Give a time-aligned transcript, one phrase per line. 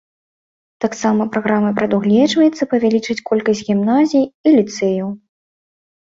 [0.83, 5.13] Таксама праграмай прадугледжваецца павялічыць колькасць гімназій і ліцэяў.